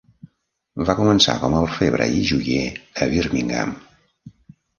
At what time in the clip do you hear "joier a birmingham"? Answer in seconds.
2.31-3.77